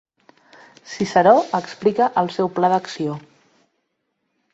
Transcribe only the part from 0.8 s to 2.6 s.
Ciceró explica el seu